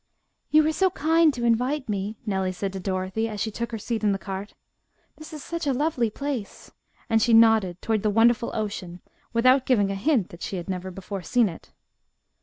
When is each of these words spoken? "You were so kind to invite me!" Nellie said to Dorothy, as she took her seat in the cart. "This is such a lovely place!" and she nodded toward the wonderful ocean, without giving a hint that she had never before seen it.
"You 0.49 0.63
were 0.63 0.71
so 0.71 0.89
kind 0.89 1.31
to 1.35 1.45
invite 1.45 1.87
me!" 1.87 2.17
Nellie 2.25 2.53
said 2.53 2.73
to 2.73 2.79
Dorothy, 2.79 3.29
as 3.29 3.39
she 3.39 3.51
took 3.51 3.71
her 3.71 3.77
seat 3.77 4.03
in 4.03 4.13
the 4.13 4.17
cart. 4.17 4.55
"This 5.17 5.31
is 5.31 5.43
such 5.43 5.67
a 5.67 5.73
lovely 5.75 6.09
place!" 6.09 6.71
and 7.07 7.21
she 7.21 7.33
nodded 7.35 7.79
toward 7.83 8.01
the 8.01 8.09
wonderful 8.09 8.49
ocean, 8.55 9.01
without 9.31 9.67
giving 9.67 9.91
a 9.91 9.93
hint 9.95 10.29
that 10.29 10.41
she 10.41 10.55
had 10.57 10.67
never 10.67 10.89
before 10.89 11.21
seen 11.21 11.47
it. 11.47 11.69